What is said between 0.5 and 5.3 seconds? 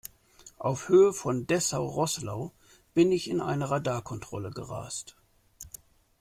Auf Höhe von Dessau-Roßlau bin ich in eine Radarkontrolle gerast.